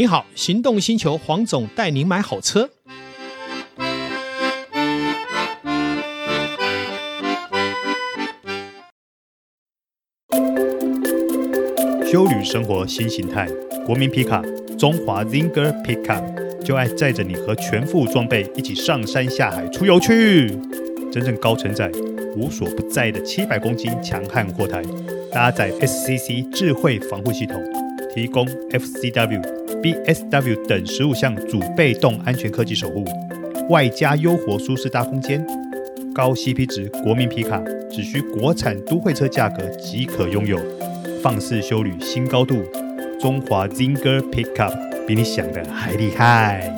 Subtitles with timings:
[0.00, 2.70] 你好，行动星球黄总带您买好车。
[12.10, 13.46] 修旅生活新形态，
[13.84, 14.42] 国民皮卡
[14.78, 20.46] 中华 Zinger Pickup 就爱载着你和全副装备一起上山下海出游去，
[21.12, 21.90] 真正高承载、
[22.34, 24.82] 无所不在的七百公斤强悍货台，
[25.30, 27.62] 搭载 SCC 智慧防护系统，
[28.14, 29.59] 提供 FCW。
[29.82, 33.02] BSW 等十五项主被动安全科技守护，
[33.70, 35.42] 外加优活舒适大空间，
[36.14, 37.58] 高 CP 值国民皮卡，
[37.90, 40.58] 只需国产都会车价格即可拥有，
[41.22, 42.62] 放肆修旅新高度，
[43.18, 46.70] 中华 Zinger Pickup 比你想的还厉害。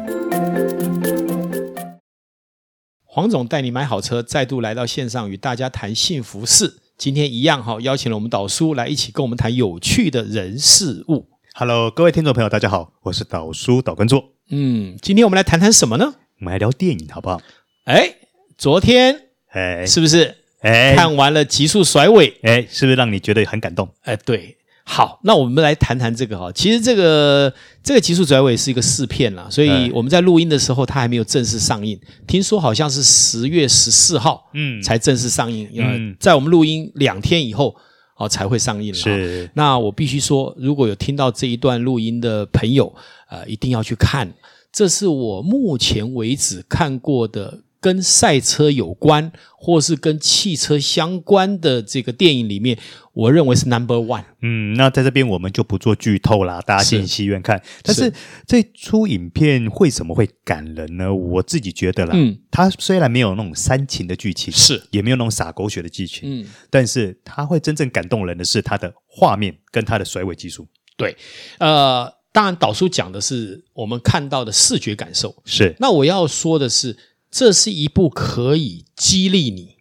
[3.05, 6.77] 黄总带你买好车，再度来到线上与大家谈幸福事。
[6.97, 11.32] 今天一样哈，邀请了我们导叔来一起跟我们谈有趣的人事物。
[11.55, 14.25] Hello，各位听众朋友，大家好，我是导叔导观众。
[14.49, 16.15] 嗯，今天我们来谈谈什么呢？
[16.41, 17.43] 我们来聊电影，好不好？
[17.85, 18.15] 哎，
[18.57, 22.31] 昨天哎，是不是哎看完了《极速甩尾》？
[22.43, 23.87] 哎，是不是让你觉得很感动？
[24.05, 24.57] 哎，对。
[24.85, 26.51] 好，那我们来谈谈这个哈。
[26.53, 27.53] 其实这个
[27.85, 32.01] 这个《极速甩尾》是一个试片啦，所以我们在录音的时候，它还没有正式上映。
[32.27, 35.69] 听说好像是十月十四号，嗯，才正式上映。
[35.75, 37.77] 嗯，在我们录音两天以后，
[38.17, 38.99] 哦，才会上映了。
[38.99, 39.51] 是。
[39.55, 42.95] 那我必须说，如果有听到这一段录音的朋友，
[43.29, 44.33] 呃，一定要去看。
[44.73, 47.61] 这是我目前为止看过的。
[47.83, 52.79] 跟赛车有关，或是跟汽车相关的这个电影里面，
[53.13, 54.23] 我认为是 number one。
[54.41, 57.59] 嗯，那在这边我们就不做剧透啦，大家进戏院看。
[57.59, 58.13] 是但是，是
[58.47, 61.13] 这出影片为什么会感人呢？
[61.13, 70.69] 我自己觉得啦，嗯，它虽然没有那种煽情的剧情，是也没有那种洒狗血的剧情，嗯，但是它会真正感动人的是它的画面跟它的甩尾技术。
[70.97, 71.17] 对，
[71.59, 75.75] 呃，当然导叔讲的是我们看到的视觉感受，是。
[75.81, 76.97] 那我要说的是。
[77.33, 79.77] 这是一部可以激励你，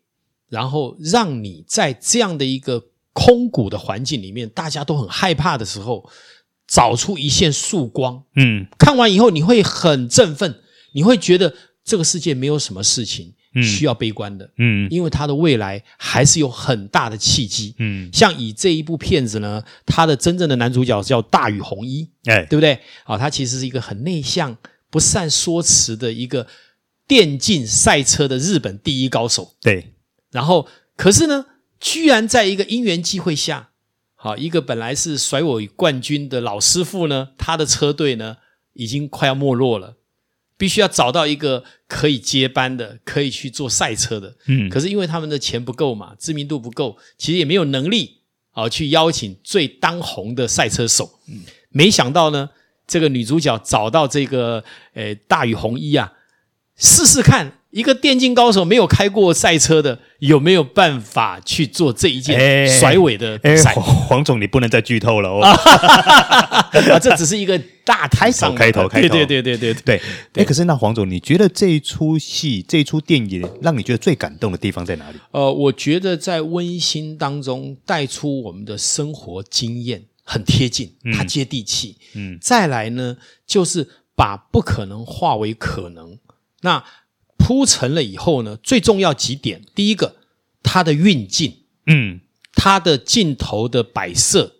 [0.47, 6.09] 然后让你在这样的一个空谷的环境里面，大家都很害怕的时候，
[6.65, 8.23] 找出一线曙光。
[8.37, 10.61] 嗯，看完以后你会很振奋，
[10.93, 11.53] 你会觉得
[11.83, 14.49] 这个世界没有什么事情需要悲观的。
[14.57, 17.75] 嗯，因为它的未来还是有很大的契机。
[17.79, 22.79] 嗯，像以这一部片子呢，它的真正的男主角叫大宇弘一，哎，对不对？
[23.03, 24.55] 啊，他其实是一个很内向、
[24.89, 26.47] 不善说辞的一个。
[27.07, 29.93] 电竞赛车的日本第一高手，对，
[30.31, 31.45] 然后可是呢，
[31.79, 33.71] 居然在一个因缘机会下，
[34.15, 38.37] 好，一个本来是甩尾冠军的老师傅呢，他的车队呢
[38.73, 39.97] 已经快要没落了，
[40.55, 48.19] 必须要找到一个可以接班的，可以去做赛车的，嗯，可是因为他们的钱不够嘛，知名度不够，其实也没有能力
[48.51, 52.51] 啊，去邀请最当红的赛车手，嗯，没想到呢，
[52.87, 54.63] 这个女主角找到这个
[54.93, 56.13] 呃大宇红一啊。
[56.81, 63.71] 试试看，一个电竞高手没有开过赛车的，有没有办法去做这一件甩尾的比赛？
[63.75, 65.41] 黄总，你不能再剧透了哦！
[65.45, 69.07] 啊，这只是一个大开头，开头，开头。
[69.09, 70.01] 对对对对对对。
[70.33, 75.19] 哎，可是那黄总，你觉得这一出戏，这一出电影，让你觉得最感动的地方在哪里？
[75.29, 81.95] 呃，我觉得在温馨当中带出我们的生活经验，很贴近，它接地气。
[82.15, 82.39] 嗯。
[82.41, 86.17] 再来呢，就是把不可能化为可能。
[86.61, 86.83] 那
[87.37, 90.15] 铺陈了以后呢，最重要几点，第一个，
[90.63, 91.57] 它的运镜，
[91.87, 92.21] 嗯，
[92.53, 94.55] 它的镜头的摆设，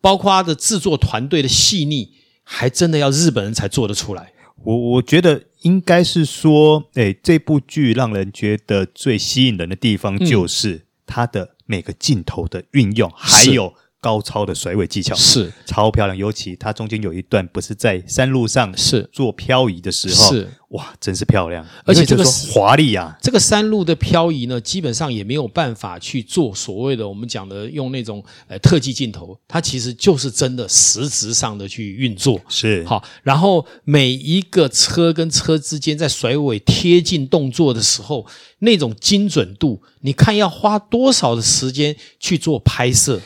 [0.00, 4.32] 包括它的制作团队的细腻，还真的要日本人才做得出来。
[4.64, 13.74] 我我觉得应该是说，诶，这部剧让人觉得最吸引人的地方，就是它的每个镜头的运用，嗯、还有。
[14.02, 23.16] 高超的甩尾技巧是超漂亮，尤其它中间有一段不是在山路上是做漂移的时候，是哇，真是漂亮，而且这个华丽啊！
[23.22, 33.04] 这个山路的漂移呢，基本上也没有办法去做所谓的我们讲的用那种呃特技镜头，它其实就是真的实质上的去运作是好。
[33.22, 38.26] 然后每一个车跟车之间在甩尾贴近动作的时候，
[38.58, 43.20] 那种精准度，你看要花多少的时间去做拍摄？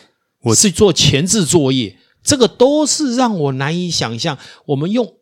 [0.47, 4.39] 我是做前置作业，这个都是让我难以想象。
[4.67, 5.15] 我们用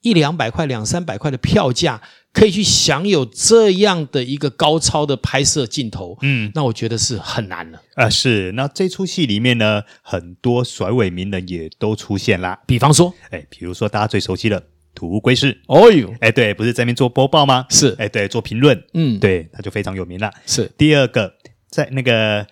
[0.00, 2.02] 一两百块、两三百块的票价，
[2.32, 8.10] 可以去享有这样的一个高超的拍摄镜头，嗯，那我觉得是很难了啊。
[8.10, 12.58] 是，那这出戏里面呢，很多甩尾名人也都出现啦。
[12.66, 14.60] 比方说，哎，比如说大家最熟悉的
[14.96, 17.66] 土屋圭市，哦哟，哎，对，不是在那边做播报吗？
[17.70, 20.28] 是，哎，对，做评论，嗯，对，他就非常有名了。
[20.44, 21.34] 是，第二个，
[21.70, 22.44] 在那个。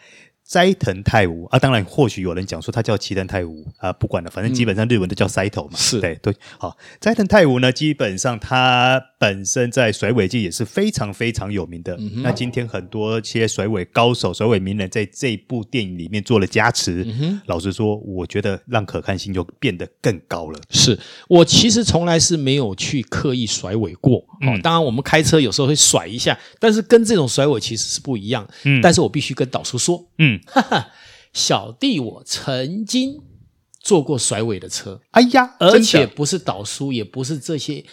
[0.47, 6.35] 斋藤泰吾啊，当然或许有人讲说他叫齐藤泰吾啊，不管了，反正基本上日文都叫 Saito 嘛，嗯、是对对。
[6.59, 11.97] 好，斋藤泰吾呢，基本上他本身在甩尾界也是非常非常有名的。
[11.99, 17.03] 嗯、那今天很多些甩尾高手、甩尾名人在这部电影里面做了加持。
[17.05, 20.61] 嗯、老实说，我觉得让可看性就变得更高了。
[20.69, 24.23] 是我其实从来是没有去刻意甩尾过。
[24.43, 28.47] 嗯、哦，当然我们开车有时候会甩一下，但是跟这种甩尾其实是不一样。
[28.65, 30.34] 嗯，但是我必须跟导叔说，嗯。
[30.47, 30.89] 哈哈，
[31.33, 33.21] 小弟我曾经
[33.81, 37.85] 坐过甩尾的车，哎呀，而且不是导叔，也不是这些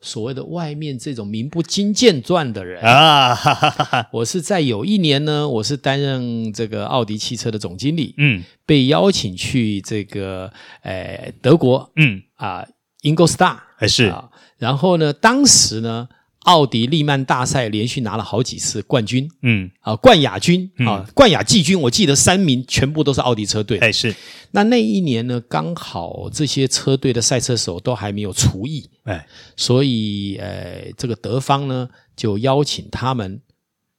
[0.00, 2.82] 所谓的外面这种名不经见传的人。
[2.82, 3.34] 啊。
[3.34, 12.22] 哈哈哈，我是在有一年呢，我是担任这个奥迪汽车的总经理，嗯，被邀请去这个呃德国，嗯。
[12.36, 12.66] 啊
[13.02, 14.04] ，Ingolstadt 还是。
[14.06, 16.08] 啊，然后呢，当时呢。
[16.40, 19.70] 奥迪利曼大赛连续拿了好几次冠军，嗯。
[19.80, 23.78] 啊，冠亚军啊，冠亚季军，我记得三名全部都是奥迪车队。
[23.78, 24.14] 哎，是。
[24.52, 29.26] 那那一年呢，刚好这些车队的赛车手都还没有厨艺，哎，
[29.56, 33.40] 所以呃，这个德方呢就邀请他们，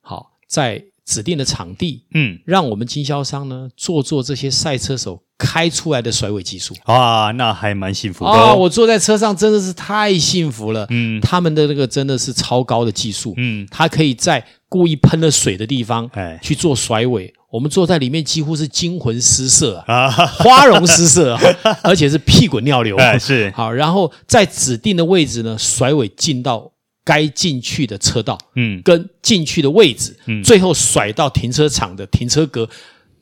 [0.02, 5.22] 好在指定的场地，嗯，让我们经销商呢做做这些赛车手。
[5.44, 8.54] 开出来的甩尾技术啊，那还蛮幸福的啊！
[8.54, 10.86] 我坐在车上真的是太幸福了。
[10.92, 13.34] 嗯，他们的那个真的是超高的技术。
[13.38, 17.34] 嗯，他可以在故意喷了水的地方，哎，去做甩尾。
[17.50, 21.36] 我们坐在里面几乎是惊魂失色啊， 花容失色，
[21.82, 22.96] 而且是屁滚尿流。
[22.98, 26.72] 哎，是好，然后在指定的位置呢，甩尾进到
[27.04, 32.70] 该进去的车道，嗯，跟进去的位置，嗯，最后甩到停车场的停车格。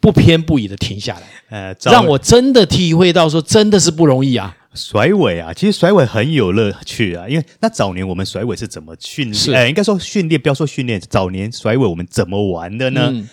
[0.01, 4.55] 不偏不倚的停下来，呃，让我真的体会到说，真的是不容易啊！
[4.73, 9.35] 甩尾啊，其实甩尾很有乐趣啊，因为那早年我们甩尾是怎么训练？
[9.35, 13.11] 是，呃，应该说训练，不要说训练，早年甩尾我们怎么玩的呢？
[13.11, 13.27] 嗯、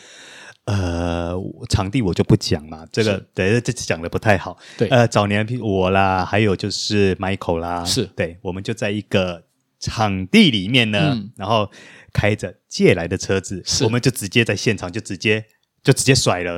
[0.65, 4.59] 呃，场地我就不讲了，这个对，这次讲的不太好。
[4.77, 9.41] 对，呃，早年我啦，还有就是 Michael 啦，是对，我们就在一个
[9.81, 11.71] 场地里面呢，嗯、然后
[12.13, 15.45] 开着借来的车子，我们就直接在现场就直接。
[15.83, 16.57] 就直接甩了，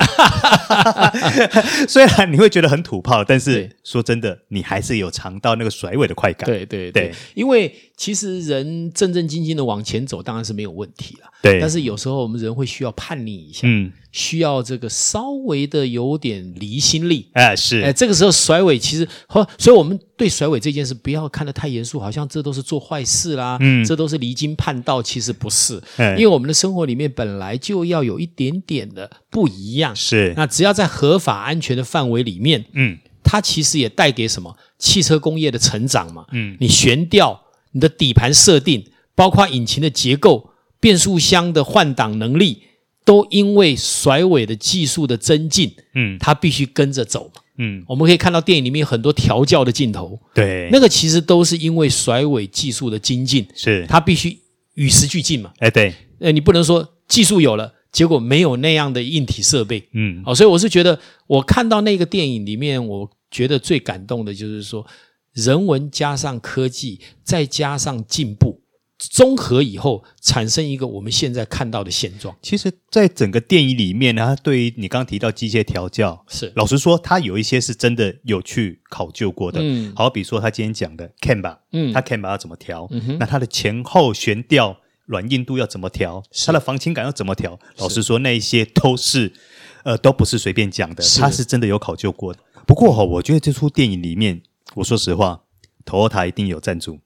[1.87, 6.47] 虽然你会觉得很土炮，但是说真的，你还是有尝到那个甩尾的快感。
[6.47, 7.15] 对对对，对。
[7.35, 11.29] 因为其实人正正经经的往前走，当然是没有问题了。
[11.43, 17.29] 对，但是有时候我们人会需要叛逆一下，嗯，需要这个稍微的有点离心力。
[17.33, 29.95] 哎，是，哎，这个时候甩尾其实和，所以我们对甩尾这件事不要看得太严肃，好像这都是做坏事啦，嗯，这都是离经叛道，其实不是，嗯，因为我们的生活里面本来就要有一点点的不一样。
[29.97, 34.57] 是，那只要在合法安全的范围里面，嗯，它其实也带给什么？
[34.79, 37.41] 汽车工业的成长嘛，嗯，你悬吊，
[37.73, 38.85] 你的底盘设定，
[39.15, 40.51] 包括引擎的结构。
[40.81, 42.63] 变速箱的换挡能力
[43.05, 53.85] 都因为甩尾的技术的增进，嗯，它必须跟着走，嗯，我们可以看到电影里面有很多调教的镜头，对，那个其实都是因为甩尾技术的精进，是。
[53.89, 54.39] 它必须
[54.75, 64.87] 与时俱进嘛，哎，对，呃，你不能说技术有了，结果没有那样的硬体设备，嗯，好，所以我是觉得我看到那个电影里面，我觉得最感动的就是说
[65.39, 68.63] 人文加上科技，再加上进步。
[68.99, 72.37] 综合以后产生一个我们现在看到的现状。
[72.43, 79.61] 其实，在整个电影里面呢，它对于你刚刚提到机械调教，是老实说，他有一些是真的有去考究过的。
[79.63, 82.89] 嗯，好比说他今天讲的 camber，嗯，他 camber 要怎么调？
[82.91, 86.21] 嗯哼，那它的前后悬吊软硬度要怎么调？
[86.45, 87.57] 它的防倾杆要怎么调？
[87.77, 89.33] 老实说，那一些都是
[89.85, 92.41] 呃，都不是随便讲的，他是真的有考究过的。
[92.67, 94.43] 不过哈，我觉得这出电影里面，
[94.75, 95.41] 我说实话
[95.85, 97.01] ，Toyota 一定有赞助。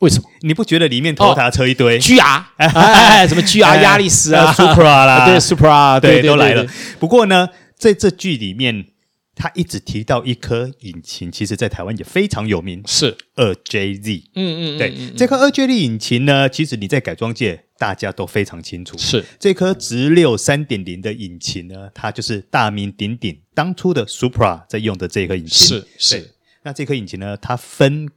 [0.00, 0.28] 为什么？
[0.42, 6.64] 你不觉得里面头塔车一堆？GR， 哎哎，什么 GR 压力士啊，Supra 啦， 对，Supra，对，都来了。
[7.00, 8.86] 不过呢，在这剧里面，
[9.34, 13.16] 他一直提到一颗引擎，其实在台湾也非常有名，是。
[13.34, 14.22] 二 JZ。
[14.36, 19.24] 嗯嗯，对，这颗二 JZ 引擎呢，其实你在改装界大家都非常清楚，是。
[19.40, 25.66] 这颗直六三点零的引擎呢，它就是大名鼎鼎当初的 Supra 在用的这颗引擎。
[25.78, 26.30] 是是，
[26.62, 28.08] 那这颗引擎呢，它分。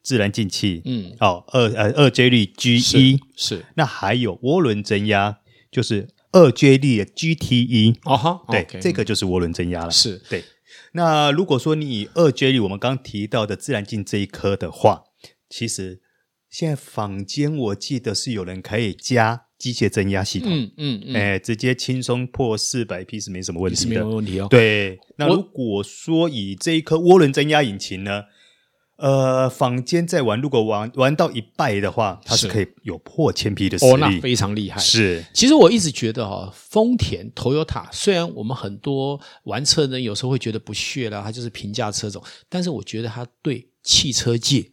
[0.00, 5.40] 自然进气，嗯，哦，二呃二 J 力 G 一是，那还有涡轮增压，
[5.70, 10.22] 就是二 J 力的 GTE，哦哈，对，这个就是涡轮增压了，是。
[10.30, 10.44] 对。
[10.92, 15.02] 那如果说你以二 J 力，我们刚提到的自然进这一颗的话，
[15.50, 16.00] 其实
[16.48, 24.46] 现在坊间我记得是有人可以加机械增压系统，嗯嗯嗯，哎，直接轻松破四百匹是没什么问题的，是没有问题哦。
[24.48, 28.24] 对，那如果说以这一颗涡轮增压引擎呢？
[29.00, 34.80] 呃，坊间在玩，如果玩玩到一败的话，它是可以有破千匹的实力，哦，那非常厉害。
[34.80, 44.68] 是，其实我一直觉得哈、哦，丰田、Toyota，虽然我们很多玩车的人有时候会觉得不屑了，它就是平价车种，但是我觉得它对汽车界，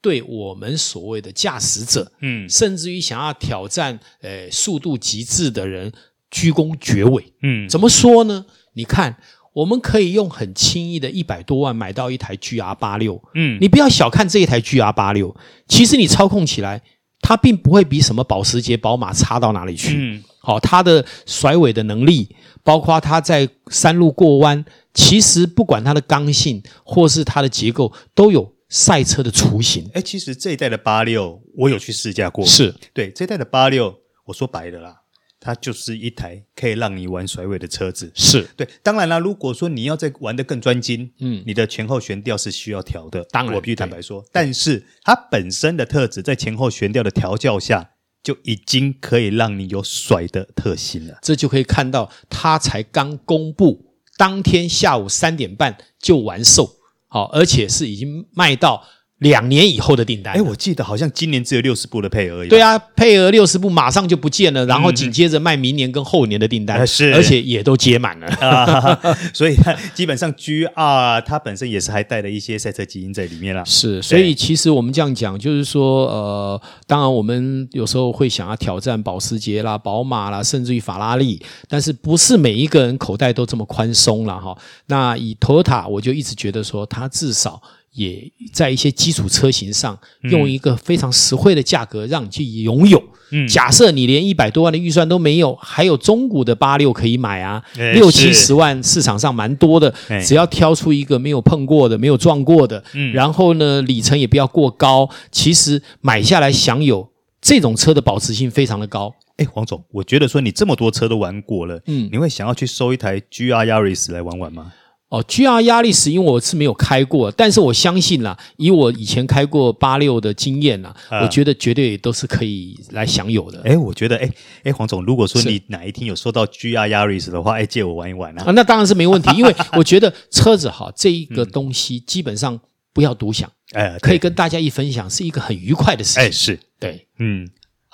[0.00, 5.92] 对我们所谓的驾驶者，嗯，甚至于想要挑战呃速度极致的人，
[6.30, 7.32] 鞠躬绝尾。
[7.42, 8.46] 嗯，怎么说呢？
[8.74, 9.16] 你看。
[9.54, 15.34] 我们可以用很轻易的一百多万买到一台 GR 八六，嗯，你不要小看这一台 GR 八六，
[15.66, 16.80] 其实你操控起来，
[17.20, 19.96] 它并不会比什么保时捷、宝马差到哪里去。
[19.98, 24.64] 嗯，好，它的甩尾的能力，包括它在山路过弯，
[24.94, 29.90] 其实不管它的刚性或是它的结构，都有赛车的雏形。
[29.94, 35.02] 哎，其实这一代的八六，我有去试驾过，是对这一代的八六，我说白了啦。
[35.40, 38.68] 它就是一台可以让你玩甩尾的车子，是对。
[38.82, 43.24] 当然啦，如果说你要再玩得更专精，嗯，你的前后悬吊是需要调的。
[43.30, 51.16] 当然，我必须坦白说，但是它本身的特质在前后悬吊的调教下，就已经可以让你有甩的特性了。
[51.22, 56.77] 这就可以看到，它才刚公布，当天下午三点半就完售，
[57.08, 58.84] 好，而且是已经卖到。
[59.18, 62.46] 两年以后的订单，哎，我记得好像今年只有六十部的配额。
[62.46, 68.28] 对啊，配额六十部马上就不见了，然后紧接着卖明年跟后年的订单，是，而且也都接满了。
[68.38, 69.56] 啊、所以
[69.92, 73.64] 基本上 GR 它本身也是还带了一些赛车基因在里面了。
[73.64, 84.56] 是，所以其实我们这样讲，就是说，呃，当然我们有时候会想要挑战保时捷啦、宝马啦，甚至于法拉利，但是不是每一个人口袋都这么宽松了哈。
[84.86, 87.60] 那以 Toyota，我就一直觉得说，它至少。
[87.98, 89.98] 也在一些基础车型上，
[90.30, 93.02] 用一个非常实惠的价格让你去拥有。
[93.30, 99.92] 嗯，假设你连一百多万的预算都没有，还有中古的八六可以买啊，六七十万市场上蛮多的，
[100.24, 107.10] 只要挑出一个没有碰过的、没有撞过的，嗯，然后呢，里程也不要过高，其实买下来享有
[107.42, 109.14] 这种车的保值性非常的高。
[109.36, 114.72] 哎，黄总，我觉得说你这么多车都玩过了，嗯，你会想要去收一台 GR Yaris 来玩玩吗？
[115.08, 123.62] 哦，GR 压力是因为我是没有开过，但是我相信啦，以我以前开过八六的经验啦，啊、我觉得绝对都是可以来享有的。
[123.64, 124.30] 哎，我觉得，哎
[124.64, 128.52] 哎，黄总，如果说你哪一天有收到 GR Yaris 的话，哎，借我玩一玩啊，啊。
[128.52, 132.60] 那当然是没问题， 因为我觉得车子哈这一个东西基本上
[132.92, 136.22] 不要独享，哎、嗯，可以跟大家一分享，是一个很愉快的事情。
[136.22, 137.48] 哎，是对，嗯。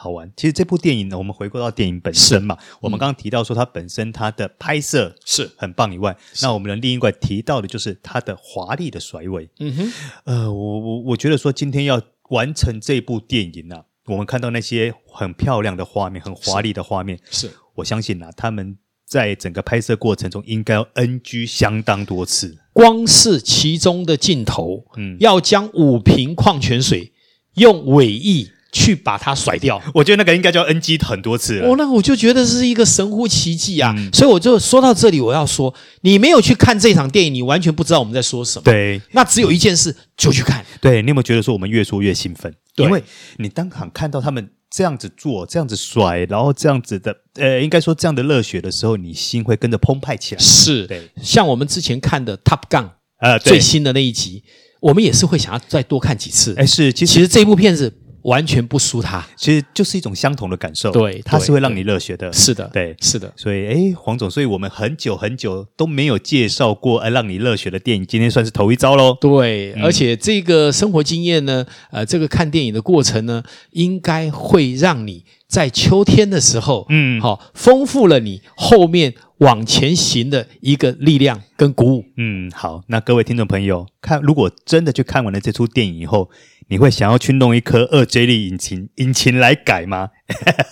[0.05, 0.31] 好玩。
[0.37, 5.51] 其实这部电影呢，我们回归到电影本身嘛，嗯、我们刚刚提到说它本身它的拍摄是。
[5.57, 9.49] 很棒以外，那我们的另一块提到的就是它的华丽的甩尾。
[9.61, 9.93] 嗯哼，
[10.25, 27.13] 呃，我我我觉得说今天要完成这部电影呢、啊，我们看到那些很漂亮的画面，很华丽的画面，是，是我相信啊，他们在整个拍摄过程中应该要 NG 相当多次，光是其中的镜头，嗯，要将五瓶矿泉水
[27.55, 28.51] 用尾翼。
[28.75, 31.69] 去把它甩掉，我觉得那个应该叫 NG 很多次了。
[31.69, 33.95] 哦，那我就觉得是一个神乎其技啊！
[33.97, 38.64] 嗯、所以我就说到这里，我要说，你没有去看这场电影，你完全不知道我们在说什么。
[38.64, 40.66] 对，那只有一件事，就去看。
[40.81, 42.52] 对，你有没有觉得说我们越说越兴奋？
[42.75, 43.00] 对因为
[43.37, 50.40] 你当场看到他们这样子做、这样子甩，然后这样子的，呃，应该说这样的热血的时候，你心会跟着澎湃起来。
[50.40, 51.09] 是，对。
[51.23, 52.87] 像我们之前看的《Top Gun》
[53.21, 54.43] 呃，最新的那一集，
[54.81, 56.52] 我们也是会想要再多看几次。
[56.57, 58.00] 哎，是，其实其实这部片子。
[58.25, 60.90] 完全不输他，其实就是一种相同的感受。
[60.90, 62.33] 对，它是会让你热血的。
[62.33, 63.33] 是的，对，是的。
[63.37, 69.16] 所以，哎，黄总，所以我们很久很久都没有介绍过呃让你热血的电影，今天算是头一招喽。
[69.21, 82.04] 对，嗯、而且这个生活经验呢，呃，这个看电影的过程呢，应该会让你在秋天的时候，嗯，好、哦，丰富了你后面往前行的一个力量跟鼓舞。
[82.16, 86.31] 嗯，好，那各位听众朋友，看，如果真的去看完了这出电影以后。
[86.68, 90.11] 你会想要去弄一颗二 J 力引擎引擎来改吗？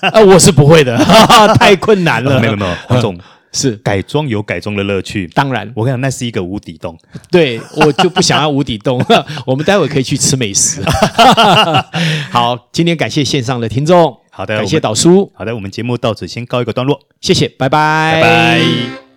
[0.00, 0.96] 啊，我是不会的，
[1.58, 2.40] 太困难了。
[2.40, 3.18] 没有没有， 黄总
[3.52, 5.26] 是改装有改装的乐趣。
[5.34, 6.98] 当然，我跟你讲，那是一个无底洞。
[7.30, 9.04] 对，我就不想要无底洞。
[9.46, 10.82] 我们待会可以去吃美食。
[12.30, 14.16] 好，今天感谢线上的听众。
[14.30, 15.30] 好的，感谢导叔。
[15.34, 16.98] 好的，我们节目到此先告一个段落。
[17.20, 19.11] 谢谢，拜拜，拜拜。